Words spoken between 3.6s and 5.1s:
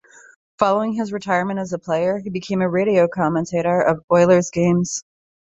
of Oilers' games.